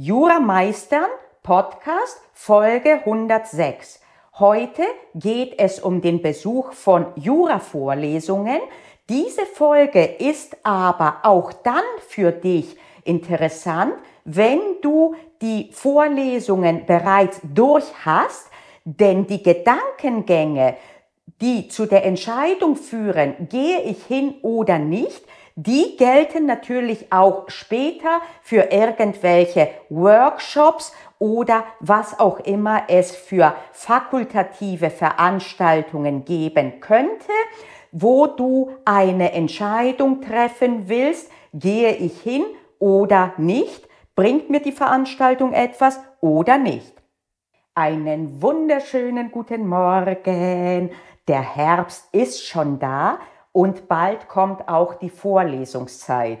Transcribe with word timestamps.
Jura 0.00 0.38
Meistern 0.38 1.08
Podcast 1.42 2.20
Folge 2.32 3.00
106. 3.04 3.98
Heute 4.38 4.84
geht 5.16 5.58
es 5.58 5.80
um 5.80 6.00
den 6.00 6.22
Besuch 6.22 6.70
von 6.70 7.06
Jura-Vorlesungen. 7.16 8.60
Diese 9.08 9.44
Folge 9.44 10.04
ist 10.04 10.56
aber 10.62 11.16
auch 11.24 11.52
dann 11.52 11.82
für 12.06 12.30
dich 12.30 12.76
interessant, 13.02 13.94
wenn 14.24 14.60
du 14.82 15.16
die 15.42 15.68
Vorlesungen 15.72 16.86
bereits 16.86 17.40
durch 17.42 17.86
hast, 18.04 18.52
denn 18.84 19.26
die 19.26 19.42
Gedankengänge, 19.42 20.76
die 21.40 21.66
zu 21.66 21.86
der 21.86 22.04
Entscheidung 22.04 22.76
führen, 22.76 23.48
gehe 23.50 23.82
ich 23.82 24.04
hin 24.04 24.36
oder 24.42 24.78
nicht, 24.78 25.24
die 25.60 25.96
gelten 25.96 26.46
natürlich 26.46 27.12
auch 27.12 27.48
später 27.48 28.20
für 28.42 28.70
irgendwelche 28.70 29.68
Workshops 29.88 30.94
oder 31.18 31.64
was 31.80 32.20
auch 32.20 32.38
immer 32.38 32.84
es 32.86 33.16
für 33.16 33.56
fakultative 33.72 34.88
Veranstaltungen 34.88 36.24
geben 36.24 36.78
könnte, 36.78 37.32
wo 37.90 38.28
du 38.28 38.70
eine 38.84 39.32
Entscheidung 39.32 40.20
treffen 40.20 40.88
willst, 40.88 41.28
gehe 41.52 41.96
ich 41.96 42.20
hin 42.20 42.44
oder 42.78 43.32
nicht, 43.36 43.88
bringt 44.14 44.50
mir 44.50 44.60
die 44.60 44.70
Veranstaltung 44.70 45.54
etwas 45.54 45.98
oder 46.20 46.56
nicht. 46.58 46.94
Einen 47.74 48.40
wunderschönen 48.40 49.32
guten 49.32 49.66
Morgen. 49.66 50.90
Der 51.26 51.56
Herbst 51.56 52.14
ist 52.14 52.46
schon 52.46 52.78
da 52.78 53.18
und 53.52 53.88
bald 53.88 54.28
kommt 54.28 54.68
auch 54.68 54.94
die 54.94 55.10
Vorlesungszeit. 55.10 56.38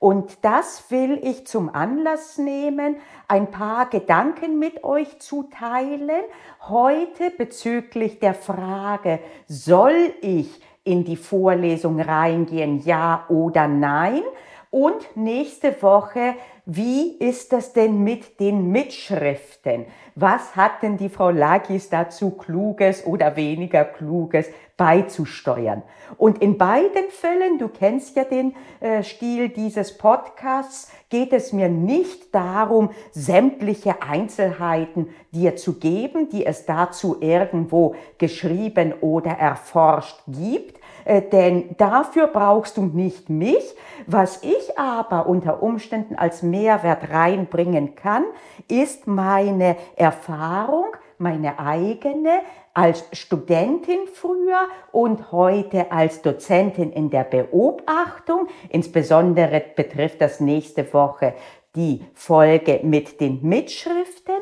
Und 0.00 0.38
das 0.42 0.90
will 0.90 1.20
ich 1.22 1.46
zum 1.46 1.68
Anlass 1.74 2.38
nehmen, 2.38 2.96
ein 3.28 3.50
paar 3.50 3.90
Gedanken 3.90 4.58
mit 4.58 4.82
euch 4.82 5.20
zu 5.20 5.42
teilen. 5.42 6.22
Heute 6.62 7.30
bezüglich 7.36 8.18
der 8.18 8.32
Frage, 8.32 9.20
soll 9.46 10.14
ich 10.22 10.62
in 10.84 11.04
die 11.04 11.16
Vorlesung 11.16 12.00
reingehen, 12.00 12.82
ja 12.82 13.26
oder 13.28 13.68
nein? 13.68 14.22
Und 14.70 15.16
nächste 15.16 15.82
Woche, 15.82 16.34
wie 16.66 17.16
ist 17.18 17.52
das 17.52 17.72
denn 17.72 18.02
mit 18.02 18.40
den 18.40 18.70
Mitschriften? 18.70 19.86
Was 20.14 20.56
hat 20.56 20.82
denn 20.82 20.96
die 20.96 21.08
Frau 21.08 21.30
Lagis 21.30 21.88
dazu 21.88 22.30
Kluges 22.32 23.06
oder 23.06 23.36
weniger 23.36 23.84
Kluges 23.84 24.46
beizusteuern? 24.76 25.82
Und 26.16 26.42
in 26.42 26.58
beiden 26.58 27.10
Fällen, 27.10 27.58
du 27.58 27.68
kennst 27.68 28.16
ja 28.16 28.24
den 28.24 28.54
äh, 28.80 29.02
Stil 29.02 29.48
dieses 29.48 29.96
Podcasts, 29.96 30.90
geht 31.08 31.32
es 31.32 31.52
mir 31.52 31.68
nicht 31.68 32.34
darum, 32.34 32.90
sämtliche 33.12 34.02
Einzelheiten 34.02 35.08
dir 35.32 35.56
zu 35.56 35.78
geben, 35.78 36.28
die 36.28 36.44
es 36.44 36.66
dazu 36.66 37.16
irgendwo 37.20 37.94
geschrieben 38.18 38.94
oder 39.00 39.32
erforscht 39.32 40.20
gibt, 40.26 40.79
denn 41.06 41.74
dafür 41.76 42.26
brauchst 42.26 42.76
du 42.76 42.82
nicht 42.82 43.28
mich. 43.28 43.74
Was 44.06 44.42
ich 44.42 44.78
aber 44.78 45.26
unter 45.26 45.62
Umständen 45.62 46.16
als 46.16 46.42
Mehrwert 46.42 47.10
reinbringen 47.10 47.94
kann, 47.94 48.24
ist 48.68 49.06
meine 49.06 49.76
Erfahrung, 49.96 50.96
meine 51.18 51.58
eigene 51.58 52.40
als 52.72 53.04
Studentin 53.12 54.06
früher 54.12 54.68
und 54.92 55.32
heute 55.32 55.92
als 55.92 56.22
Dozentin 56.22 56.92
in 56.92 57.10
der 57.10 57.24
Beobachtung. 57.24 58.46
Insbesondere 58.68 59.62
betrifft 59.74 60.20
das 60.20 60.40
nächste 60.40 60.92
Woche 60.92 61.34
die 61.76 62.04
Folge 62.14 62.80
mit 62.82 63.20
den 63.20 63.40
Mitschriften 63.42 64.34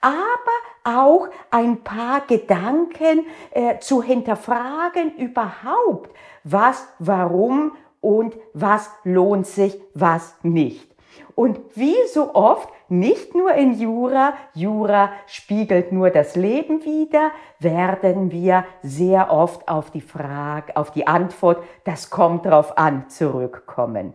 aber 0.00 0.69
auch 0.84 1.28
ein 1.50 1.82
paar 1.82 2.22
Gedanken 2.26 3.26
äh, 3.50 3.78
zu 3.78 4.02
hinterfragen 4.02 5.16
überhaupt, 5.16 6.10
was, 6.44 6.86
warum 6.98 7.72
und 8.00 8.36
was 8.54 8.90
lohnt 9.04 9.46
sich, 9.46 9.80
was 9.94 10.34
nicht. 10.42 10.90
Und 11.34 11.60
wie 11.74 11.96
so 12.12 12.34
oft, 12.34 12.68
nicht 12.88 13.34
nur 13.34 13.54
in 13.54 13.78
Jura, 13.78 14.34
Jura 14.52 15.10
spiegelt 15.26 15.92
nur 15.92 16.10
das 16.10 16.34
Leben 16.34 16.84
wider, 16.84 17.30
werden 17.60 18.32
wir 18.32 18.64
sehr 18.82 19.32
oft 19.32 19.68
auf 19.68 19.90
die 19.90 20.00
Frage, 20.00 20.76
auf 20.76 20.90
die 20.90 21.06
Antwort, 21.06 21.62
das 21.84 22.10
kommt 22.10 22.46
drauf 22.46 22.76
an, 22.76 23.08
zurückkommen. 23.08 24.14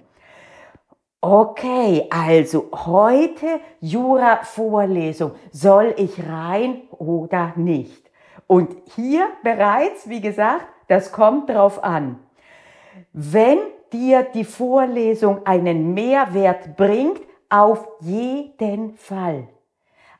Okay, 1.28 2.06
also 2.12 2.70
heute 2.72 3.60
Jura-Vorlesung. 3.82 5.32
Soll 5.52 5.96
ich 5.98 6.24
rein 6.24 6.84
oder 6.92 7.52
nicht? 7.56 8.12
Und 8.46 8.76
hier 8.96 9.30
bereits, 9.42 10.08
wie 10.08 10.22
gesagt, 10.22 10.68
das 10.88 11.12
kommt 11.12 11.50
drauf 11.50 11.84
an. 11.84 12.20
Wenn 13.12 13.58
dir 13.92 14.22
die 14.22 14.44
Vorlesung 14.44 15.48
einen 15.48 15.96
Mehrwert 15.96 16.78
bringt, 16.78 17.22
auf 17.50 17.88
jeden 18.02 18.96
Fall. 18.96 19.48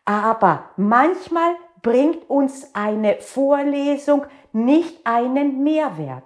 Aber 0.06 0.72
manchmal 0.76 1.52
bringt 1.84 2.28
uns 2.28 2.74
eine 2.74 3.18
Vorlesung 3.20 4.26
nicht 4.54 5.06
einen 5.06 5.62
Mehrwert. 5.62 6.24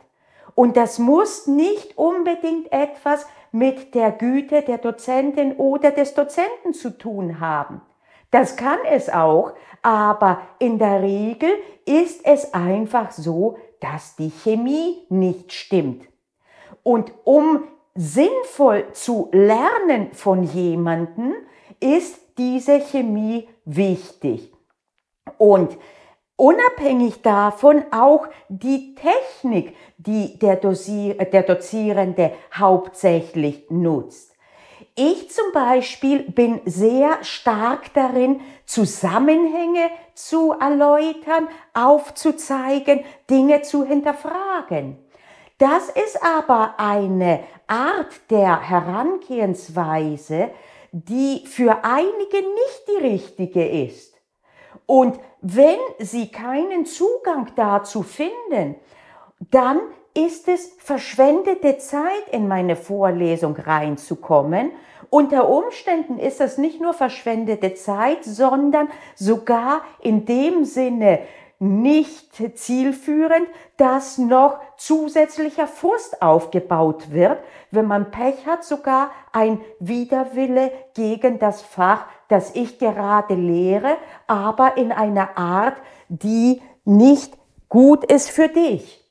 Und 0.55 0.77
das 0.77 0.99
muss 0.99 1.47
nicht 1.47 1.97
unbedingt 1.97 2.71
etwas 2.71 3.25
mit 3.51 3.95
der 3.95 4.11
Güte 4.11 4.61
der 4.61 4.77
Dozentin 4.77 5.53
oder 5.53 5.91
des 5.91 6.13
Dozenten 6.13 6.73
zu 6.73 6.97
tun 6.97 7.39
haben. 7.39 7.81
Das 8.31 8.55
kann 8.55 8.77
es 8.89 9.09
auch, 9.09 9.53
aber 9.81 10.41
in 10.59 10.77
der 10.77 11.01
Regel 11.01 11.49
ist 11.85 12.25
es 12.25 12.53
einfach 12.53 13.11
so, 13.11 13.57
dass 13.79 14.15
die 14.15 14.29
Chemie 14.29 14.97
nicht 15.09 15.51
stimmt. 15.53 16.07
Und 16.83 17.11
um 17.23 17.63
sinnvoll 17.95 18.85
zu 18.93 19.29
lernen 19.31 20.13
von 20.13 20.43
jemanden, 20.43 21.33
ist 21.79 22.37
diese 22.37 22.79
Chemie 22.79 23.47
wichtig. 23.65 24.53
Und 25.37 25.77
unabhängig 26.39 27.21
davon 27.21 27.83
auch 27.91 28.27
die 28.47 28.95
Technik, 28.95 29.75
die 29.97 30.39
der, 30.39 30.55
Dosier, 30.55 31.15
der 31.15 31.43
Dozierende 31.43 32.31
hauptsächlich 32.57 33.69
nutzt. 33.69 34.35
Ich 34.95 35.29
zum 35.31 35.51
Beispiel 35.53 36.23
bin 36.23 36.61
sehr 36.65 37.23
stark 37.23 37.93
darin, 37.93 38.41
Zusammenhänge 38.65 39.89
zu 40.13 40.53
erläutern, 40.53 41.47
aufzuzeigen, 41.73 43.03
Dinge 43.29 43.61
zu 43.61 43.85
hinterfragen. 43.85 44.97
Das 45.57 45.89
ist 45.89 46.21
aber 46.23 46.75
eine 46.77 47.41
Art 47.67 48.13
der 48.29 48.61
Herangehensweise, 48.61 50.51
die 50.91 51.43
für 51.45 51.83
einige 51.83 52.37
nicht 52.37 52.87
die 52.87 53.05
richtige 53.05 53.67
ist. 53.67 54.18
Und 54.89 55.19
wenn 55.41 55.77
Sie 55.99 56.31
keinen 56.31 56.87
Zugang 56.87 57.51
dazu 57.55 58.01
finden, 58.01 58.73
dann 59.51 59.79
ist 60.15 60.47
es 60.47 60.73
verschwendete 60.79 61.77
Zeit, 61.77 62.27
in 62.31 62.47
meine 62.47 62.75
Vorlesung 62.75 63.55
reinzukommen. 63.55 64.71
Unter 65.11 65.47
Umständen 65.47 66.17
ist 66.17 66.39
das 66.39 66.57
nicht 66.57 66.81
nur 66.81 66.95
verschwendete 66.95 67.75
Zeit, 67.75 68.23
sondern 68.23 68.89
sogar 69.13 69.81
in 70.01 70.25
dem 70.25 70.65
Sinne 70.65 71.19
nicht 71.59 72.57
zielführend, 72.57 73.47
dass 73.77 74.17
noch 74.17 74.59
zusätzlicher 74.77 75.67
Frust 75.67 76.19
aufgebaut 76.23 77.11
wird, 77.11 77.37
wenn 77.69 77.85
man 77.85 78.09
Pech 78.09 78.47
hat, 78.47 78.63
sogar 78.63 79.11
ein 79.33 79.61
Widerwille 79.79 80.71
gegen 80.95 81.37
das 81.37 81.61
Fach, 81.61 82.05
das 82.29 82.55
ich 82.55 82.79
gerade 82.79 83.35
lehre, 83.35 83.97
aber 84.27 84.77
in 84.77 84.91
einer 84.93 85.37
Art, 85.37 85.75
die 86.07 86.61
nicht 86.85 87.37
gut 87.67 88.05
ist 88.05 88.29
für 88.29 88.47
dich. 88.47 89.03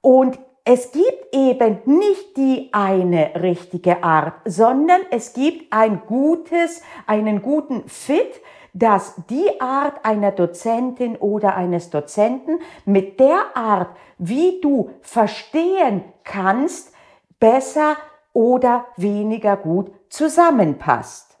Und 0.00 0.38
es 0.64 0.92
gibt 0.92 1.34
eben 1.34 1.80
nicht 1.84 2.36
die 2.36 2.68
eine 2.72 3.32
richtige 3.42 4.04
Art, 4.04 4.34
sondern 4.44 5.00
es 5.10 5.32
gibt 5.32 5.72
ein 5.72 6.02
gutes, 6.06 6.82
einen 7.06 7.42
guten 7.42 7.88
Fit, 7.88 8.40
dass 8.72 9.14
die 9.28 9.60
Art 9.60 10.04
einer 10.04 10.30
Dozentin 10.30 11.16
oder 11.16 11.56
eines 11.56 11.90
Dozenten 11.90 12.60
mit 12.84 13.18
der 13.18 13.56
Art, 13.56 13.88
wie 14.18 14.60
du 14.60 14.90
verstehen 15.00 16.04
kannst, 16.24 16.92
besser 17.40 17.96
oder 18.32 18.86
weniger 18.96 19.56
gut 19.56 19.90
zusammenpasst. 20.08 21.31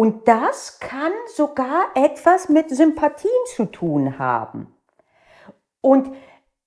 Und 0.00 0.28
das 0.28 0.80
kann 0.80 1.12
sogar 1.26 1.88
etwas 1.94 2.48
mit 2.48 2.70
Sympathien 2.70 3.30
zu 3.54 3.66
tun 3.66 4.18
haben. 4.18 4.74
Und 5.82 6.10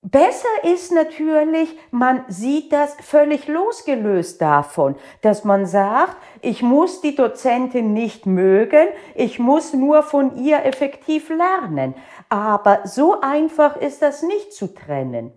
Besser 0.02 0.46
ist 0.62 0.92
natürlich, 0.92 1.76
man 1.90 2.26
sieht 2.28 2.72
das 2.72 2.94
völlig 3.00 3.48
losgelöst 3.48 4.40
davon, 4.40 4.96
dass 5.22 5.44
man 5.44 5.64
sagt, 5.66 6.16
ich 6.42 6.62
muss 6.62 7.00
die 7.00 7.16
Dozentin 7.16 7.92
nicht 7.94 8.26
mögen, 8.26 8.86
ich 9.14 9.38
muss 9.38 9.72
nur 9.72 10.02
von 10.02 10.36
ihr 10.36 10.64
effektiv 10.66 11.30
lernen. 11.30 11.94
Aber 12.28 12.82
so 12.84 13.20
einfach 13.20 13.76
ist 13.76 14.02
das 14.02 14.22
nicht 14.22 14.52
zu 14.52 14.74
trennen. 14.74 15.32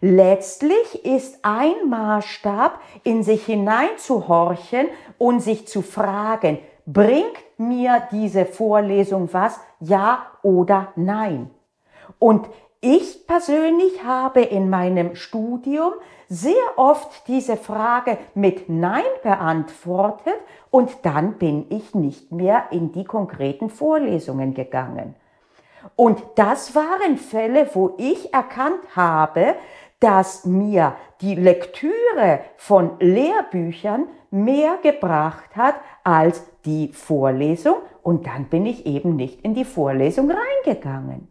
Letztlich 0.00 1.04
ist 1.04 1.38
ein 1.42 1.88
Maßstab, 1.88 2.80
in 3.04 3.22
sich 3.22 3.46
hineinzuhorchen 3.46 4.88
und 5.16 5.40
sich 5.40 5.66
zu 5.66 5.82
fragen, 5.82 6.58
bringt 6.90 7.44
mir 7.58 8.08
diese 8.10 8.46
Vorlesung 8.46 9.28
was, 9.32 9.60
ja 9.78 10.26
oder 10.42 10.88
nein? 10.96 11.50
Und 12.18 12.48
ich 12.80 13.26
persönlich 13.26 14.04
habe 14.04 14.40
in 14.40 14.70
meinem 14.70 15.14
Studium 15.14 15.92
sehr 16.28 16.54
oft 16.76 17.26
diese 17.28 17.56
Frage 17.56 18.18
mit 18.34 18.68
Nein 18.68 19.02
beantwortet 19.22 20.36
und 20.70 20.90
dann 21.02 21.34
bin 21.34 21.66
ich 21.70 21.94
nicht 21.94 22.32
mehr 22.32 22.64
in 22.70 22.92
die 22.92 23.04
konkreten 23.04 23.70
Vorlesungen 23.70 24.54
gegangen. 24.54 25.14
Und 25.96 26.22
das 26.36 26.74
waren 26.74 27.16
Fälle, 27.16 27.68
wo 27.74 27.94
ich 27.98 28.32
erkannt 28.32 28.94
habe, 28.94 29.54
dass 30.00 30.44
mir 30.44 30.94
die 31.20 31.34
Lektüre 31.34 32.40
von 32.56 32.92
Lehrbüchern 33.00 34.06
mehr 34.30 34.78
gebracht 34.82 35.56
hat 35.56 35.74
als 36.04 36.44
die 36.68 36.92
Vorlesung 36.92 37.76
und 38.02 38.26
dann 38.26 38.44
bin 38.44 38.66
ich 38.66 38.84
eben 38.84 39.16
nicht 39.16 39.40
in 39.40 39.54
die 39.54 39.64
Vorlesung 39.64 40.30
reingegangen. 40.30 41.28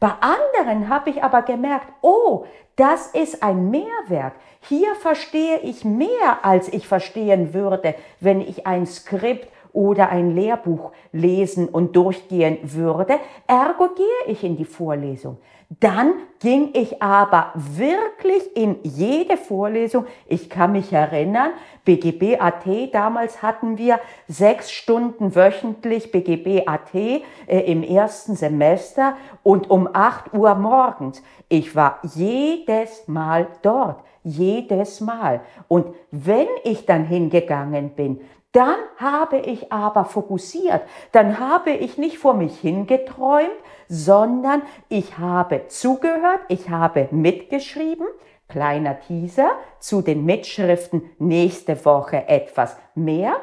Bei 0.00 0.12
anderen 0.20 0.88
habe 0.88 1.10
ich 1.10 1.22
aber 1.22 1.42
gemerkt, 1.42 1.86
oh, 2.00 2.44
das 2.74 3.08
ist 3.08 3.42
ein 3.42 3.70
Mehrwert. 3.70 4.32
Hier 4.60 4.94
verstehe 4.96 5.58
ich 5.58 5.84
mehr, 5.84 6.38
als 6.42 6.72
ich 6.72 6.88
verstehen 6.88 7.54
würde, 7.54 7.94
wenn 8.18 8.40
ich 8.40 8.66
ein 8.66 8.86
Skript 8.86 9.48
oder 9.72 10.08
ein 10.08 10.34
Lehrbuch 10.34 10.90
lesen 11.12 11.68
und 11.68 11.94
durchgehen 11.94 12.58
würde. 12.62 13.18
Ergo 13.46 13.90
gehe 13.94 14.32
ich 14.32 14.42
in 14.42 14.56
die 14.56 14.64
Vorlesung. 14.64 15.38
Dann 15.78 16.14
ging 16.40 16.70
ich 16.72 17.00
aber 17.00 17.52
wirklich 17.54 18.56
in 18.56 18.80
jede 18.82 19.36
Vorlesung. 19.36 20.04
Ich 20.26 20.50
kann 20.50 20.72
mich 20.72 20.92
erinnern, 20.92 21.52
BGB 21.84 22.40
AT, 22.40 22.66
damals 22.92 23.40
hatten 23.40 23.78
wir 23.78 24.00
sechs 24.26 24.72
Stunden 24.72 25.36
wöchentlich 25.36 26.10
BGB 26.10 26.66
AT 26.66 26.92
äh, 26.94 27.22
im 27.46 27.84
ersten 27.84 28.34
Semester 28.34 29.16
und 29.44 29.70
um 29.70 29.88
acht 29.92 30.34
Uhr 30.34 30.56
morgens. 30.56 31.22
Ich 31.48 31.76
war 31.76 32.00
jedes 32.02 33.06
Mal 33.06 33.46
dort, 33.62 34.02
jedes 34.22 35.00
Mal. 35.00 35.40
Und 35.68 35.94
wenn 36.10 36.48
ich 36.64 36.86
dann 36.86 37.04
hingegangen 37.04 37.90
bin, 37.90 38.20
dann 38.52 38.76
habe 38.96 39.38
ich 39.38 39.72
aber 39.72 40.04
fokussiert, 40.04 40.82
dann 41.12 41.38
habe 41.38 41.70
ich 41.70 41.98
nicht 41.98 42.18
vor 42.18 42.34
mich 42.34 42.58
hingeträumt, 42.58 43.50
sondern 43.88 44.62
ich 44.88 45.18
habe 45.18 45.68
zugehört, 45.68 46.40
ich 46.48 46.68
habe 46.68 47.08
mitgeschrieben, 47.12 48.06
kleiner 48.48 48.98
Teaser 48.98 49.50
zu 49.78 50.02
den 50.02 50.24
Mitschriften 50.24 51.02
nächste 51.18 51.84
Woche 51.84 52.26
etwas 52.26 52.76
mehr 52.96 53.36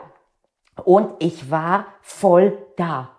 und 0.83 1.11
ich 1.19 1.49
war 1.49 1.85
voll 2.01 2.57
da. 2.75 3.16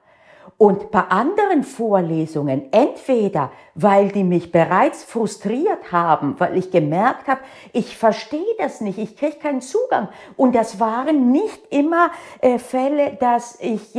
Und 0.58 0.90
bei 0.90 1.02
anderen 1.02 1.62
Vorlesungen, 1.62 2.72
entweder 2.72 3.52
weil 3.76 4.08
die 4.08 4.24
mich 4.24 4.50
bereits 4.50 5.04
frustriert 5.04 5.92
haben, 5.92 6.34
weil 6.38 6.56
ich 6.56 6.72
gemerkt 6.72 7.28
habe, 7.28 7.40
ich 7.72 7.96
verstehe 7.96 8.56
das 8.58 8.80
nicht, 8.80 8.98
ich 8.98 9.16
kriege 9.16 9.36
keinen 9.36 9.60
Zugang. 9.60 10.08
Und 10.36 10.56
das 10.56 10.80
waren 10.80 11.30
nicht 11.30 11.68
immer 11.70 12.10
äh, 12.40 12.58
Fälle, 12.58 13.16
dass, 13.20 13.56
ich, 13.60 13.92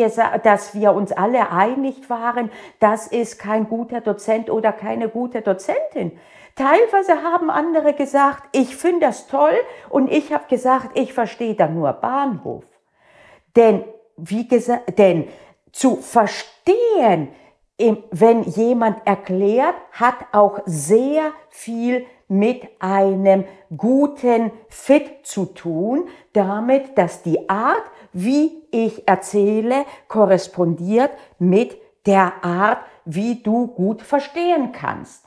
dass 0.44 0.76
wir 0.76 0.92
uns 0.92 1.14
alle 1.14 1.50
einig 1.50 2.10
waren, 2.10 2.52
das 2.82 3.08
ist 3.08 3.40
kein 3.40 3.70
guter 3.70 4.02
Dozent 4.02 4.50
oder 4.50 4.74
keine 4.74 5.08
gute 5.08 5.42
Dozentin. 5.42 6.12
Teilweise 6.58 7.24
haben 7.24 7.50
andere 7.50 7.94
gesagt, 7.94 8.50
ich 8.52 8.76
finde 8.76 9.06
das 9.06 9.28
toll 9.28 9.56
und 9.88 10.12
ich 10.12 10.34
habe 10.34 10.44
gesagt, 10.50 11.00
ich 11.00 11.14
verstehe 11.14 11.56
da 11.56 11.70
nur 11.70 11.94
Bahnhof. 11.94 12.66
Denn, 13.56 13.86
wie 14.18 14.46
gesagt, 14.46 15.00
denn 15.00 15.30
zu 15.72 15.98
verstehen, 15.98 17.30
wenn 18.12 18.44
jemand 18.44 19.06
erklärt, 19.06 19.76
hat 19.92 20.16
auch 20.34 20.60
sehr 20.66 21.32
viel 21.50 22.06
mit 22.28 22.68
einem 22.80 23.46
guten 23.76 24.52
Fit 24.68 25.26
zu 25.26 25.46
tun, 25.46 26.08
damit, 26.34 26.98
dass 26.98 27.24
die 27.24 27.50
Art, 27.50 27.84
wie 28.14 28.64
ich 28.72 29.08
erzähle, 29.08 29.86
korrespondiert 30.08 31.12
mit 31.40 31.78
der 32.06 32.44
Art, 32.44 32.80
wie 33.06 33.42
du 33.42 33.68
gut 33.68 34.02
verstehen 34.02 34.72
kannst. 34.72 35.26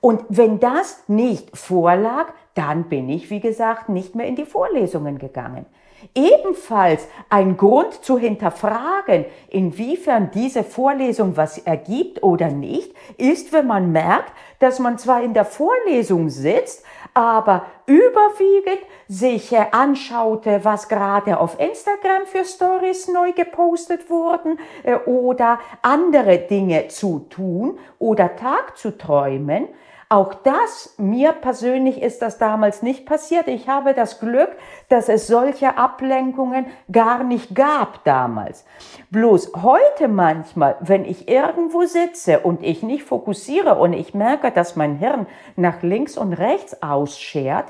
Und 0.00 0.24
wenn 0.28 0.60
das 0.60 1.04
nicht 1.08 1.56
vorlag, 1.56 2.32
dann 2.54 2.88
bin 2.88 3.08
ich, 3.10 3.30
wie 3.30 3.40
gesagt, 3.40 3.88
nicht 3.88 4.14
mehr 4.14 4.26
in 4.26 4.36
die 4.36 4.46
Vorlesungen 4.46 5.18
gegangen. 5.18 5.66
Ebenfalls 6.14 7.06
ein 7.28 7.56
Grund 7.56 8.04
zu 8.04 8.18
hinterfragen, 8.18 9.24
inwiefern 9.48 10.30
diese 10.32 10.64
Vorlesung 10.64 11.36
was 11.36 11.58
ergibt 11.58 12.22
oder 12.22 12.48
nicht, 12.48 12.94
ist, 13.16 13.52
wenn 13.52 13.66
man 13.66 13.92
merkt, 13.92 14.32
dass 14.58 14.78
man 14.78 14.98
zwar 14.98 15.22
in 15.22 15.34
der 15.34 15.44
Vorlesung 15.44 16.28
sitzt, 16.28 16.84
aber 17.14 17.66
überwiegend 17.86 18.80
sich 19.08 19.56
anschaute, 19.56 20.60
was 20.62 20.88
gerade 20.88 21.40
auf 21.40 21.58
Instagram 21.58 22.26
für 22.26 22.44
Stories 22.44 23.08
neu 23.08 23.32
gepostet 23.32 24.08
wurden 24.08 24.58
äh, 24.84 24.94
oder 24.94 25.58
andere 25.82 26.38
Dinge 26.38 26.88
zu 26.88 27.26
tun 27.30 27.78
oder 27.98 28.36
Tag 28.36 28.76
zu 28.76 28.96
träumen, 28.96 29.68
auch 30.10 30.34
das, 30.34 30.94
mir 30.98 31.30
persönlich 31.32 32.02
ist 32.02 32.20
das 32.20 32.36
damals 32.36 32.82
nicht 32.82 33.06
passiert. 33.06 33.46
Ich 33.46 33.68
habe 33.68 33.94
das 33.94 34.18
Glück, 34.18 34.50
dass 34.88 35.08
es 35.08 35.28
solche 35.28 35.78
Ablenkungen 35.78 36.66
gar 36.90 37.22
nicht 37.22 37.54
gab 37.54 38.02
damals. 38.02 38.64
Bloß 39.10 39.52
heute 39.62 40.08
manchmal, 40.08 40.76
wenn 40.80 41.04
ich 41.04 41.28
irgendwo 41.28 41.84
sitze 41.84 42.40
und 42.40 42.64
ich 42.64 42.82
nicht 42.82 43.04
fokussiere 43.04 43.76
und 43.76 43.92
ich 43.92 44.12
merke, 44.12 44.50
dass 44.50 44.74
mein 44.74 44.96
Hirn 44.96 45.28
nach 45.54 45.82
links 45.82 46.18
und 46.18 46.32
rechts 46.32 46.82
ausschert, 46.82 47.66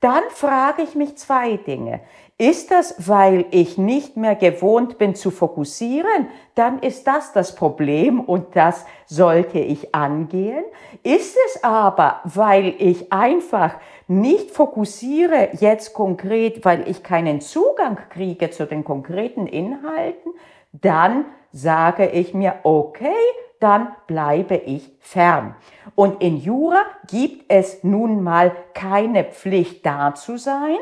dann 0.00 0.22
frage 0.30 0.82
ich 0.82 0.94
mich 0.94 1.18
zwei 1.18 1.58
Dinge. 1.58 2.00
Ist 2.42 2.72
das, 2.72 2.96
weil 3.06 3.44
ich 3.52 3.78
nicht 3.78 4.16
mehr 4.16 4.34
gewohnt 4.34 4.98
bin 4.98 5.14
zu 5.14 5.30
fokussieren? 5.30 6.26
Dann 6.56 6.80
ist 6.80 7.06
das 7.06 7.32
das 7.32 7.54
Problem 7.54 8.18
und 8.18 8.56
das 8.56 8.84
sollte 9.06 9.60
ich 9.60 9.94
angehen. 9.94 10.64
Ist 11.04 11.36
es 11.46 11.62
aber, 11.62 12.20
weil 12.24 12.74
ich 12.78 13.12
einfach 13.12 13.76
nicht 14.08 14.50
fokussiere 14.50 15.50
jetzt 15.60 15.94
konkret, 15.94 16.64
weil 16.64 16.88
ich 16.88 17.04
keinen 17.04 17.40
Zugang 17.40 17.96
kriege 18.10 18.50
zu 18.50 18.66
den 18.66 18.82
konkreten 18.82 19.46
Inhalten, 19.46 20.32
dann 20.72 21.26
sage 21.52 22.08
ich 22.08 22.34
mir, 22.34 22.56
okay, 22.64 23.14
dann 23.60 23.94
bleibe 24.08 24.56
ich 24.56 24.90
fern. 24.98 25.54
Und 25.94 26.20
in 26.20 26.38
Jura 26.38 26.82
gibt 27.06 27.44
es 27.46 27.84
nun 27.84 28.20
mal 28.24 28.50
keine 28.74 29.22
Pflicht 29.22 29.86
da 29.86 30.16
zu 30.16 30.38
sein. 30.38 30.78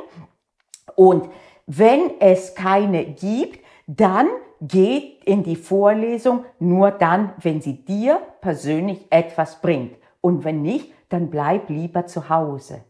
Und 0.97 1.29
wenn 1.73 2.19
es 2.19 2.57
keine 2.57 3.05
gibt, 3.05 3.65
dann 3.87 4.29
geht 4.61 5.23
in 5.25 5.45
die 5.45 5.55
Vorlesung 5.55 6.45
nur 6.59 6.91
dann, 6.91 7.33
wenn 7.41 7.61
sie 7.61 7.85
dir 7.85 8.21
persönlich 8.41 9.07
etwas 9.11 9.61
bringt. 9.61 9.97
Und 10.21 10.43
wenn 10.43 10.62
nicht, 10.62 10.93
dann 11.11 11.31
bleib 11.31 11.71
lieber 11.71 12.07
zu 12.07 12.29
Hause. 12.29 12.81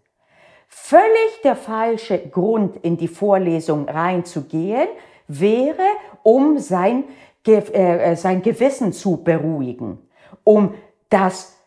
Völlig 0.66 1.42
der 1.44 1.56
falsche 1.56 2.18
Grund, 2.28 2.78
in 2.78 2.96
die 2.96 3.08
Vorlesung 3.08 3.86
reinzugehen, 3.86 4.88
wäre, 5.28 5.82
um 6.22 6.58
sein, 6.58 7.04
äh, 7.46 8.16
sein 8.16 8.40
Gewissen 8.40 8.94
zu 8.94 9.22
beruhigen, 9.22 9.98
um 10.42 10.72
das 11.10 11.59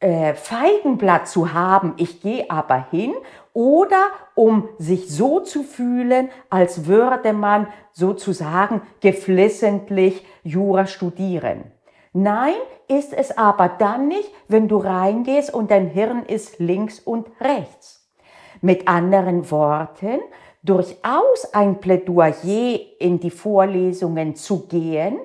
äh, 0.00 0.34
Feigenblatt 0.34 1.28
zu 1.28 1.52
haben, 1.52 1.94
ich 1.96 2.20
gehe 2.20 2.50
aber 2.50 2.86
hin, 2.90 3.14
oder 3.52 4.06
um 4.34 4.68
sich 4.78 5.08
so 5.08 5.40
zu 5.40 5.64
fühlen, 5.64 6.28
als 6.50 6.86
würde 6.86 7.32
man 7.32 7.66
sozusagen 7.92 8.82
geflissentlich 9.00 10.24
Jura 10.44 10.86
studieren. 10.86 11.64
Nein, 12.12 12.54
ist 12.86 13.12
es 13.12 13.36
aber 13.36 13.68
dann 13.68 14.08
nicht, 14.08 14.30
wenn 14.46 14.68
du 14.68 14.78
reingehst 14.78 15.52
und 15.52 15.70
dein 15.70 15.88
Hirn 15.88 16.24
ist 16.24 16.58
links 16.58 17.00
und 17.00 17.28
rechts. 17.40 18.08
Mit 18.60 18.88
anderen 18.88 19.50
Worten, 19.50 20.20
durchaus 20.62 21.52
ein 21.52 21.80
Plädoyer 21.80 22.34
in 22.98 23.20
die 23.20 23.30
Vorlesungen 23.30 24.36
zu 24.36 24.66
gehen, 24.66 25.18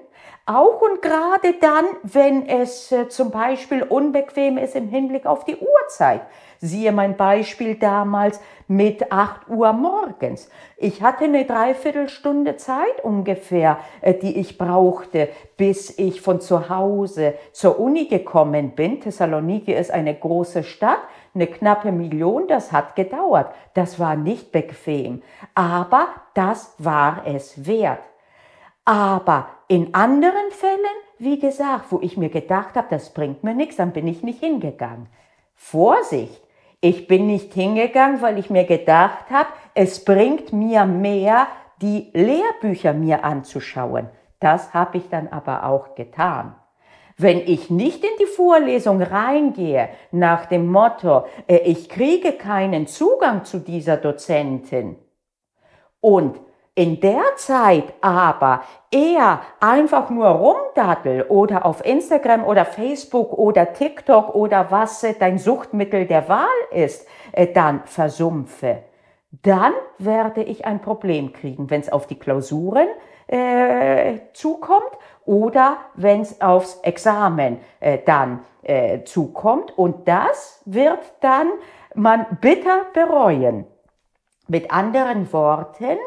auch 0.45 0.81
und 0.81 1.01
gerade 1.01 1.53
dann, 1.61 1.85
wenn 2.03 2.45
es 2.47 2.91
äh, 2.91 3.07
zum 3.07 3.31
Beispiel 3.31 3.81
unbequem 3.81 4.57
ist 4.57 4.75
im 4.75 4.89
Hinblick 4.89 5.25
auf 5.25 5.45
die 5.45 5.55
Uhrzeit. 5.55 6.21
Siehe 6.59 6.91
mein 6.91 7.15
Beispiel 7.15 7.75
damals 7.75 8.41
mit 8.67 9.11
8 9.11 9.49
Uhr 9.49 9.71
morgens. 9.71 10.49
Ich 10.77 11.01
hatte 11.01 11.25
eine 11.25 11.45
Dreiviertelstunde 11.45 12.57
Zeit 12.57 13.03
ungefähr, 13.03 13.79
äh, 14.01 14.13
die 14.13 14.37
ich 14.37 14.57
brauchte, 14.57 15.29
bis 15.55 15.97
ich 15.97 16.19
von 16.19 16.41
zu 16.41 16.67
Hause 16.67 17.35
zur 17.53 17.79
Uni 17.79 18.05
gekommen 18.05 18.71
bin. 18.71 18.99
Thessaloniki 18.99 19.71
ist 19.71 19.91
eine 19.91 20.13
große 20.13 20.63
Stadt, 20.63 20.99
eine 21.33 21.47
knappe 21.47 21.93
Million, 21.93 22.47
das 22.47 22.73
hat 22.73 22.97
gedauert. 22.97 23.53
Das 23.75 23.97
war 23.97 24.17
nicht 24.17 24.51
bequem, 24.51 25.21
aber 25.55 26.07
das 26.33 26.75
war 26.79 27.23
es 27.25 27.65
wert. 27.65 28.03
Aber 28.85 29.47
in 29.67 29.93
anderen 29.93 30.51
Fällen, 30.51 30.79
wie 31.17 31.39
gesagt, 31.39 31.85
wo 31.91 31.99
ich 32.01 32.17
mir 32.17 32.29
gedacht 32.29 32.75
habe, 32.75 32.87
das 32.89 33.13
bringt 33.13 33.43
mir 33.43 33.53
nichts, 33.53 33.77
dann 33.77 33.93
bin 33.93 34.07
ich 34.07 34.23
nicht 34.23 34.39
hingegangen. 34.39 35.07
Vorsicht, 35.55 36.41
ich 36.81 37.07
bin 37.07 37.27
nicht 37.27 37.53
hingegangen, 37.53 38.21
weil 38.21 38.37
ich 38.37 38.49
mir 38.49 38.65
gedacht 38.65 39.31
habe, 39.31 39.47
es 39.73 40.03
bringt 40.03 40.51
mir 40.51 40.85
mehr, 40.85 41.47
die 41.81 42.11
Lehrbücher 42.13 42.93
mir 42.93 43.23
anzuschauen. 43.23 44.09
Das 44.39 44.73
habe 44.73 44.97
ich 44.97 45.07
dann 45.09 45.29
aber 45.29 45.65
auch 45.65 45.95
getan. 45.95 46.55
Wenn 47.17 47.39
ich 47.39 47.69
nicht 47.69 48.03
in 48.03 48.09
die 48.19 48.25
Vorlesung 48.25 49.01
reingehe 49.01 49.89
nach 50.11 50.47
dem 50.47 50.67
Motto, 50.67 51.25
äh, 51.47 51.57
ich 51.59 51.87
kriege 51.87 52.33
keinen 52.33 52.87
Zugang 52.87 53.45
zu 53.45 53.59
dieser 53.59 53.97
Dozentin 53.97 54.97
und 56.01 56.39
in 56.75 56.99
der 56.99 57.23
Zeit 57.35 57.93
aber 58.01 58.63
eher 58.89 59.41
einfach 59.59 60.09
nur 60.09 60.27
rumdattel 60.27 61.23
oder 61.23 61.65
auf 61.65 61.85
Instagram 61.85 62.43
oder 62.43 62.65
Facebook 62.65 63.33
oder 63.33 63.73
TikTok 63.73 64.33
oder 64.33 64.71
was 64.71 65.05
dein 65.19 65.37
Suchtmittel 65.37 66.07
der 66.07 66.27
Wahl 66.29 66.47
ist, 66.71 67.07
äh, 67.31 67.47
dann 67.47 67.81
versumpfe, 67.85 68.79
dann 69.41 69.73
werde 69.99 70.43
ich 70.43 70.65
ein 70.65 70.81
Problem 70.81 71.33
kriegen, 71.33 71.69
wenn 71.69 71.81
es 71.81 71.91
auf 71.91 72.07
die 72.07 72.19
Klausuren 72.19 72.87
äh, 73.27 74.19
zukommt 74.33 74.91
oder 75.25 75.77
wenn 75.95 76.21
es 76.21 76.41
aufs 76.41 76.79
Examen 76.81 77.59
äh, 77.79 77.99
dann 78.05 78.41
äh, 78.63 79.03
zukommt. 79.03 79.77
Und 79.77 80.07
das 80.07 80.61
wird 80.65 80.99
dann 81.21 81.49
man 81.95 82.25
bitter 82.41 82.85
bereuen. 82.93 83.65
Mit 84.47 84.71
anderen 84.71 85.31
Worten, 85.31 85.97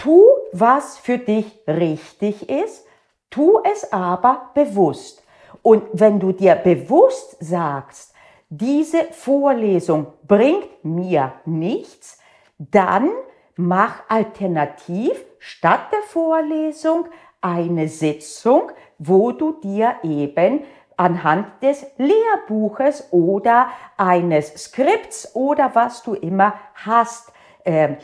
tu, 0.00 0.24
was 0.52 0.96
für 0.98 1.18
dich 1.18 1.60
richtig 1.68 2.48
ist, 2.48 2.86
tu 3.28 3.60
es 3.70 3.92
aber 3.92 4.50
bewusst. 4.54 5.22
Und 5.62 5.84
wenn 5.92 6.18
du 6.18 6.32
dir 6.32 6.54
bewusst 6.54 7.36
sagst, 7.38 8.14
diese 8.48 9.04
Vorlesung 9.12 10.06
bringt 10.26 10.84
mir 10.84 11.34
nichts, 11.44 12.18
dann 12.58 13.10
mach 13.56 14.02
alternativ 14.08 15.12
statt 15.38 15.92
der 15.92 16.02
Vorlesung 16.02 17.06
eine 17.42 17.88
Sitzung, 17.88 18.72
wo 18.98 19.32
du 19.32 19.52
dir 19.52 19.96
eben 20.02 20.64
anhand 20.96 21.62
des 21.62 21.86
Lehrbuches 21.98 23.08
oder 23.10 23.68
eines 23.96 24.64
Skripts 24.64 25.34
oder 25.34 25.74
was 25.74 26.02
du 26.02 26.14
immer 26.14 26.54
hast, 26.74 27.32
äh, 27.64 27.96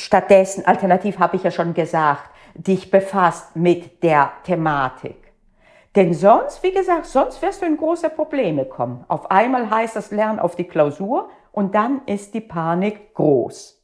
stattdessen, 0.00 0.66
alternativ 0.66 1.18
habe 1.18 1.36
ich 1.36 1.42
ja 1.42 1.50
schon 1.50 1.74
gesagt, 1.74 2.30
dich 2.54 2.90
befasst 2.90 3.56
mit 3.56 4.02
der 4.02 4.32
Thematik. 4.44 5.16
Denn 5.96 6.14
sonst, 6.14 6.62
wie 6.62 6.72
gesagt, 6.72 7.06
sonst 7.06 7.42
wirst 7.42 7.62
du 7.62 7.66
in 7.66 7.76
große 7.76 8.10
Probleme 8.10 8.64
kommen. 8.64 9.04
Auf 9.08 9.30
einmal 9.30 9.70
heißt 9.70 9.96
das 9.96 10.10
Lernen 10.10 10.38
auf 10.38 10.56
die 10.56 10.64
Klausur 10.64 11.30
und 11.52 11.74
dann 11.74 12.02
ist 12.06 12.34
die 12.34 12.40
Panik 12.40 13.14
groß 13.14 13.80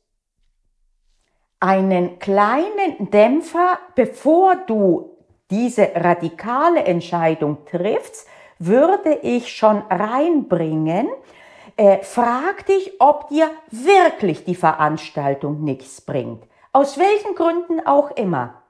einen 1.60 2.18
kleinen 2.18 3.10
Dämpfer, 3.10 3.78
bevor 3.94 4.56
du 4.66 5.16
diese 5.50 5.90
radikale 5.94 6.84
Entscheidung 6.84 7.64
triffst, 7.64 8.26
würde 8.58 9.18
ich 9.22 9.48
schon 9.54 9.82
reinbringen. 9.90 11.08
Äh, 11.76 12.02
frag 12.02 12.64
dich, 12.66 13.00
ob 13.00 13.28
dir 13.28 13.50
wirklich 13.70 14.44
die 14.44 14.54
Veranstaltung 14.54 15.62
nichts 15.62 16.00
bringt. 16.00 16.44
Aus 16.72 16.98
welchen 16.98 17.34
Gründen 17.34 17.86
auch 17.86 18.10
immer. 18.12 18.62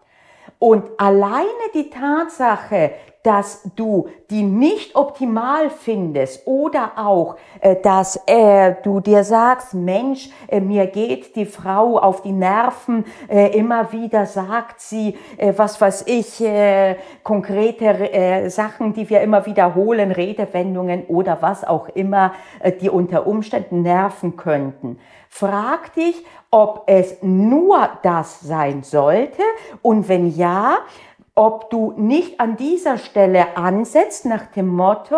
Und 0.59 0.85
alleine 0.99 1.47
die 1.75 1.91
Tatsache, 1.91 2.93
dass 3.27 3.69
du 3.75 4.07
die 4.31 4.45
nicht 4.45 4.95
optimal 4.95 5.69
findest 5.69 6.47
oder 6.47 6.93
auch, 6.97 7.37
äh, 7.61 7.75
dass 7.83 8.23
äh, 8.27 8.77
du 8.85 9.01
dir 9.01 9.25
sagst, 9.25 9.75
Mensch, 9.75 10.31
äh, 10.47 10.61
mir 10.61 10.87
geht 10.87 11.35
die 11.35 11.45
Frau 11.45 11.99
auf 11.99 12.23
die 12.23 12.31
Nerven, 12.31 13.05
äh, 13.29 13.49
immer 13.59 13.91
wieder 13.91 14.27
sagt 14.27 14.81
sie, 14.81 15.19
äh, 15.39 15.53
was 15.57 15.81
weiß 15.81 16.05
ich, 16.07 16.41
äh, 16.41 16.95
konkrete 17.25 18.49
Sachen, 18.49 18.93
die 18.93 19.11
wir 19.11 19.23
immer 19.23 19.45
wiederholen, 19.45 20.13
Redewendungen 20.13 21.07
oder 21.07 21.39
was 21.41 21.65
auch 21.65 21.89
immer, 21.89 22.33
die 22.81 22.89
unter 22.89 23.27
Umständen 23.27 23.83
nerven 23.83 24.37
könnten. 24.37 24.99
Frag 25.29 25.93
dich, 25.95 26.25
ob 26.57 26.85
es 26.87 27.19
nur 27.21 27.91
das 28.03 28.41
sein 28.41 28.83
sollte 28.83 29.43
und 29.83 30.09
wenn 30.09 30.35
ja, 30.35 30.79
ob 31.35 31.69
du 31.69 31.93
nicht 31.99 32.41
an 32.41 32.57
dieser 32.57 32.97
Stelle 32.97 33.59
ansetzt 33.59 34.25
nach 34.25 34.47
dem 34.47 34.69
Motto, 34.69 35.17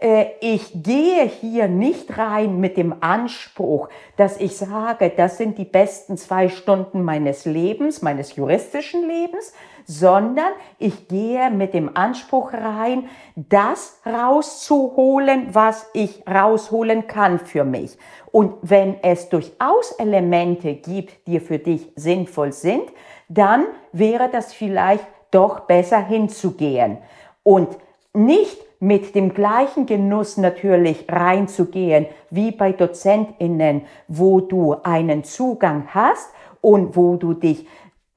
äh, 0.00 0.26
ich 0.40 0.84
gehe 0.84 1.24
hier 1.24 1.66
nicht 1.66 2.16
rein 2.16 2.60
mit 2.60 2.76
dem 2.76 2.94
Anspruch, 3.00 3.88
dass 4.16 4.38
ich 4.38 4.56
sage, 4.56 5.10
das 5.16 5.38
sind 5.38 5.58
die 5.58 5.64
besten 5.64 6.16
zwei 6.16 6.48
Stunden 6.48 7.02
meines 7.02 7.46
Lebens, 7.46 8.00
meines 8.00 8.36
juristischen 8.36 9.08
Lebens, 9.08 9.54
sondern 9.86 10.52
ich 10.78 11.08
gehe 11.08 11.50
mit 11.50 11.72
dem 11.72 11.96
Anspruch 11.96 12.52
rein, 12.52 13.08
das 13.36 14.00
rauszuholen, 14.04 15.48
was 15.52 15.88
ich 15.94 16.22
rausholen 16.26 17.06
kann 17.06 17.38
für 17.38 17.64
mich. 17.64 17.96
Und 18.32 18.54
wenn 18.62 19.02
es 19.02 19.28
durchaus 19.28 19.92
Elemente 19.98 20.74
gibt, 20.74 21.26
die 21.26 21.40
für 21.40 21.58
dich 21.58 21.90
sinnvoll 21.96 22.52
sind, 22.52 22.84
dann 23.28 23.64
wäre 23.92 24.28
das 24.30 24.52
vielleicht 24.52 25.06
doch 25.30 25.60
besser 25.60 26.04
hinzugehen 26.04 26.98
und 27.42 27.68
nicht 28.12 28.58
mit 28.80 29.14
dem 29.14 29.32
gleichen 29.32 29.86
Genuss 29.86 30.36
natürlich 30.36 31.06
reinzugehen 31.08 32.06
wie 32.30 32.50
bei 32.50 32.72
Dozentinnen, 32.72 33.82
wo 34.08 34.40
du 34.40 34.76
einen 34.82 35.24
Zugang 35.24 35.88
hast 35.88 36.30
und 36.60 36.96
wo 36.96 37.16
du 37.16 37.32
dich 37.34 37.66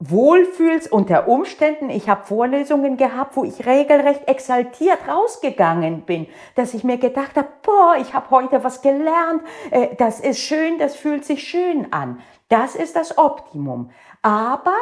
wohlfühlst 0.00 0.90
unter 0.90 1.28
Umständen. 1.28 1.90
Ich 1.90 2.08
habe 2.08 2.24
Vorlesungen 2.24 2.96
gehabt, 2.96 3.36
wo 3.36 3.44
ich 3.44 3.66
regelrecht 3.66 4.26
exaltiert 4.26 4.98
rausgegangen 5.06 6.02
bin, 6.02 6.26
dass 6.54 6.74
ich 6.74 6.84
mir 6.84 6.96
gedacht 6.96 7.36
habe, 7.36 7.48
boah, 7.62 7.96
ich 8.00 8.14
habe 8.14 8.30
heute 8.30 8.64
was 8.64 8.80
gelernt, 8.80 9.42
äh, 9.70 9.94
das 9.96 10.18
ist 10.18 10.40
schön, 10.40 10.78
das 10.78 10.96
fühlt 10.96 11.24
sich 11.24 11.46
schön 11.46 11.92
an. 11.92 12.20
Das 12.48 12.74
ist 12.74 12.96
das 12.96 13.18
Optimum. 13.18 13.90
Aber 14.22 14.74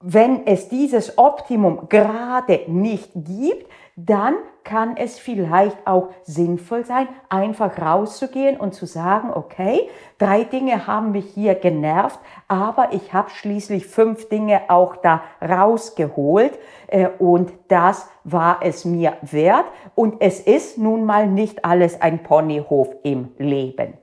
wenn 0.00 0.46
es 0.46 0.68
dieses 0.68 1.18
Optimum 1.18 1.88
gerade 1.88 2.62
nicht 2.68 3.10
gibt, 3.14 3.70
dann 3.96 4.36
kann 4.66 4.96
es 4.96 5.18
vielleicht 5.18 5.86
auch 5.86 6.10
sinnvoll 6.24 6.84
sein, 6.84 7.08
einfach 7.30 7.78
rauszugehen 7.78 8.58
und 8.58 8.74
zu 8.74 8.84
sagen, 8.84 9.30
okay, 9.32 9.88
drei 10.18 10.44
Dinge 10.44 10.86
haben 10.86 11.12
mich 11.12 11.30
hier 11.32 11.54
genervt, 11.54 12.18
aber 12.48 12.92
ich 12.92 13.14
habe 13.14 13.30
schließlich 13.30 13.86
fünf 13.86 14.28
Dinge 14.28 14.62
auch 14.68 14.96
da 14.96 15.22
rausgeholt 15.40 16.58
äh, 16.88 17.08
und 17.18 17.52
das 17.68 18.08
war 18.24 18.58
es 18.60 18.84
mir 18.84 19.16
wert 19.22 19.66
und 19.94 20.16
es 20.20 20.40
ist 20.40 20.76
nun 20.76 21.04
mal 21.04 21.28
nicht 21.28 21.64
alles 21.64 22.02
ein 22.02 22.22
Ponyhof 22.24 22.88
im 23.04 23.30
Leben. 23.38 23.94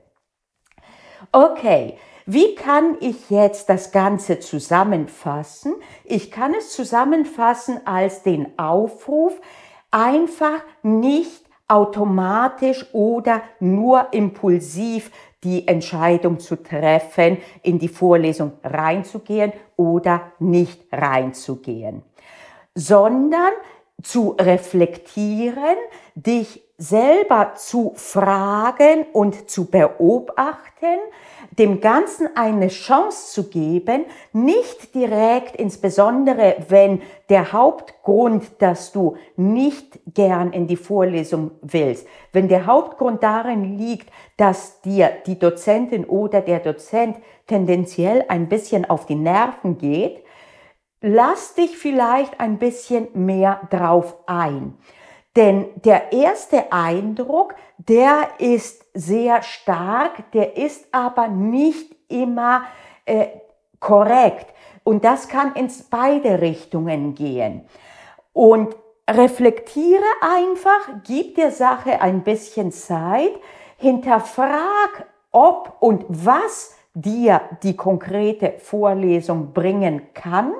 Okay, 1.30 1.98
wie 2.26 2.54
kann 2.54 2.96
ich 3.00 3.28
jetzt 3.28 3.68
das 3.68 3.92
Ganze 3.92 4.40
zusammenfassen? 4.40 5.74
Ich 6.04 6.30
kann 6.30 6.54
es 6.54 6.72
zusammenfassen 6.72 7.86
als 7.86 8.22
den 8.22 8.58
Aufruf, 8.58 9.38
einfach 9.94 10.64
nicht 10.82 11.44
automatisch 11.68 12.84
oder 12.92 13.42
nur 13.60 14.08
impulsiv 14.12 15.12
die 15.44 15.68
Entscheidung 15.68 16.40
zu 16.40 16.56
treffen, 16.56 17.38
in 17.62 17.78
die 17.78 17.88
Vorlesung 17.88 18.54
reinzugehen 18.64 19.52
oder 19.76 20.32
nicht 20.40 20.82
reinzugehen, 20.90 22.02
sondern 22.74 23.52
zu 24.04 24.36
reflektieren, 24.38 25.76
dich 26.14 26.62
selber 26.76 27.52
zu 27.56 27.92
fragen 27.94 29.06
und 29.12 29.48
zu 29.48 29.66
beobachten, 29.66 30.98
dem 31.52 31.80
Ganzen 31.80 32.28
eine 32.36 32.66
Chance 32.68 33.32
zu 33.32 33.48
geben, 33.48 34.06
nicht 34.32 34.94
direkt, 34.94 35.54
insbesondere 35.56 36.56
wenn 36.68 37.00
der 37.28 37.52
Hauptgrund, 37.52 38.44
dass 38.58 38.90
du 38.90 39.16
nicht 39.36 40.00
gern 40.12 40.52
in 40.52 40.66
die 40.66 40.76
Vorlesung 40.76 41.52
willst, 41.62 42.08
wenn 42.32 42.48
der 42.48 42.66
Hauptgrund 42.66 43.22
darin 43.22 43.78
liegt, 43.78 44.10
dass 44.36 44.80
dir 44.80 45.12
die 45.26 45.38
Dozentin 45.38 46.04
oder 46.04 46.40
der 46.40 46.58
Dozent 46.58 47.18
tendenziell 47.46 48.24
ein 48.28 48.48
bisschen 48.48 48.84
auf 48.84 49.06
die 49.06 49.14
Nerven 49.14 49.78
geht, 49.78 50.23
lass 51.04 51.52
dich 51.54 51.76
vielleicht 51.76 52.40
ein 52.40 52.58
bisschen 52.58 53.08
mehr 53.12 53.60
drauf 53.70 54.16
ein. 54.26 54.78
Denn 55.36 55.66
der 55.74 56.12
erste 56.12 56.72
Eindruck, 56.72 57.54
der 57.76 58.28
ist 58.38 58.86
sehr 58.94 59.42
stark, 59.42 60.32
der 60.32 60.56
ist 60.56 60.86
aber 60.92 61.28
nicht 61.28 61.94
immer 62.08 62.64
äh, 63.04 63.26
korrekt. 63.80 64.46
Und 64.82 65.04
das 65.04 65.28
kann 65.28 65.54
ins 65.54 65.82
beide 65.82 66.40
Richtungen 66.40 67.14
gehen. 67.14 67.66
Und 68.32 68.74
reflektiere 69.10 70.02
einfach, 70.22 71.02
gib 71.04 71.34
der 71.34 71.50
Sache 71.50 72.00
ein 72.00 72.22
bisschen 72.22 72.72
Zeit, 72.72 73.32
hinterfrag, 73.76 75.06
ob 75.32 75.76
und 75.80 76.06
was 76.08 76.74
dir 76.94 77.42
die 77.62 77.76
konkrete 77.76 78.54
Vorlesung 78.58 79.52
bringen 79.52 80.14
kann 80.14 80.54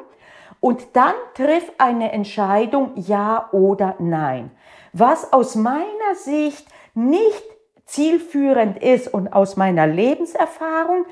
und 0.64 0.97
dann 0.97 1.12
triff 1.35 1.71
eine 1.76 2.12
Entscheidung 2.12 2.92
ja 2.94 3.50
oder 3.52 3.97
nein. 3.99 4.50
Was 4.94 5.30
aus 5.30 5.56
meiner 5.56 6.14
Sicht 6.14 6.66
nicht 6.94 7.44
zielführend 7.85 8.83
ist 8.83 9.12
und 9.12 9.30
aus 9.30 9.59
meiner 9.59 9.87
Lebenserfahrung, 9.87 11.04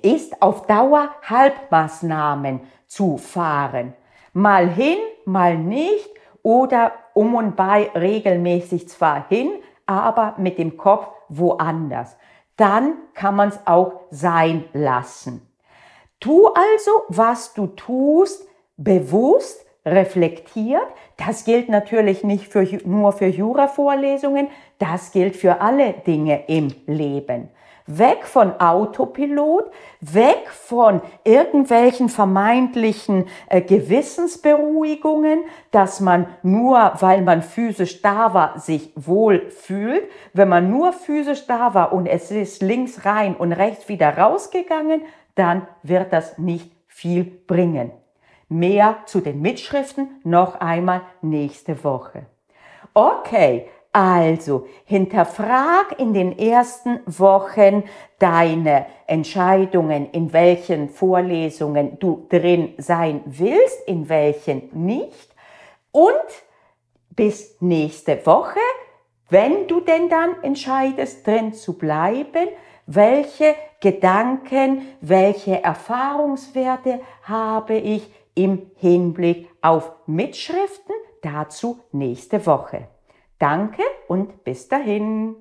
ist 0.00 0.40
auf 0.40 0.66
Dauer 0.66 1.10
Halbmaßnahmen 1.28 2.60
zu 2.86 3.18
fahren. 3.18 3.92
Mal 4.32 4.66
hin, 4.66 4.96
mal 5.26 5.58
nicht 5.58 6.08
oder 6.42 6.92
um 7.12 7.34
und 7.34 7.54
bei 7.54 7.90
regelmäßig 7.94 8.88
zwar 8.88 9.28
hin, 9.28 9.50
aber 9.84 10.36
mit 10.38 10.56
dem 10.56 10.78
Kopf 10.78 11.06
woanders. 11.28 12.16
Dann 12.56 12.94
kann 13.12 13.36
man 13.36 13.50
es 13.50 13.60
auch 13.66 14.04
sein 14.10 14.64
lassen. 14.72 15.51
Tu 16.22 16.46
also, 16.46 16.92
was 17.08 17.52
du 17.52 17.66
tust, 17.66 18.46
bewusst, 18.76 19.66
reflektiert. 19.84 20.86
Das 21.16 21.44
gilt 21.44 21.68
natürlich 21.68 22.22
nicht 22.22 22.46
für, 22.46 22.62
nur 22.84 23.12
für 23.12 23.26
Jura-Vorlesungen, 23.26 24.46
das 24.78 25.10
gilt 25.10 25.34
für 25.34 25.60
alle 25.60 25.94
Dinge 26.06 26.44
im 26.46 26.68
Leben. 26.86 27.48
Weg 27.88 28.24
von 28.24 28.60
Autopilot, 28.60 29.64
weg 30.00 30.48
von 30.48 31.02
irgendwelchen 31.24 32.08
vermeintlichen 32.08 33.26
äh, 33.48 33.60
Gewissensberuhigungen, 33.60 35.40
dass 35.72 35.98
man 35.98 36.28
nur, 36.44 36.92
weil 37.00 37.22
man 37.22 37.42
physisch 37.42 38.00
da 38.00 38.32
war, 38.32 38.60
sich 38.60 38.92
wohl 38.94 39.50
fühlt. 39.50 40.04
Wenn 40.32 40.48
man 40.48 40.70
nur 40.70 40.92
physisch 40.92 41.48
da 41.48 41.74
war 41.74 41.92
und 41.92 42.06
es 42.06 42.30
ist 42.30 42.62
links 42.62 43.04
rein 43.04 43.34
und 43.34 43.52
rechts 43.52 43.88
wieder 43.88 44.16
rausgegangen, 44.16 45.02
dann 45.34 45.66
wird 45.82 46.12
das 46.12 46.38
nicht 46.38 46.70
viel 46.86 47.24
bringen. 47.24 47.90
Mehr 48.48 48.98
zu 49.06 49.20
den 49.20 49.40
Mitschriften 49.40 50.20
noch 50.24 50.60
einmal 50.60 51.02
nächste 51.22 51.82
Woche. 51.84 52.26
Okay, 52.94 53.68
also 53.92 54.66
hinterfrag 54.84 55.98
in 55.98 56.14
den 56.14 56.38
ersten 56.38 57.00
Wochen 57.06 57.84
deine 58.18 58.86
Entscheidungen, 59.06 60.10
in 60.12 60.32
welchen 60.32 60.88
Vorlesungen 60.88 61.98
du 61.98 62.26
drin 62.30 62.74
sein 62.78 63.22
willst, 63.26 63.86
in 63.86 64.08
welchen 64.08 64.70
nicht. 64.72 65.34
Und 65.90 66.12
bis 67.10 67.60
nächste 67.60 68.24
Woche, 68.24 68.60
wenn 69.28 69.66
du 69.68 69.80
denn 69.80 70.08
dann 70.08 70.42
entscheidest, 70.42 71.26
drin 71.26 71.52
zu 71.52 71.76
bleiben, 71.76 72.48
welche 72.86 73.54
Gedanken, 73.82 74.82
welche 75.00 75.62
Erfahrungswerte 75.64 77.00
habe 77.24 77.74
ich 77.74 78.08
im 78.36 78.70
Hinblick 78.76 79.50
auf 79.60 79.90
Mitschriften? 80.06 80.94
Dazu 81.20 81.80
nächste 81.90 82.46
Woche. 82.46 82.86
Danke 83.40 83.82
und 84.06 84.44
bis 84.44 84.68
dahin. 84.68 85.34